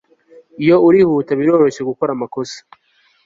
Iyo 0.63 0.75
urihuta 0.87 1.31
biroroshye 1.39 1.81
gukora 1.89 2.11
amakosa 2.13 2.57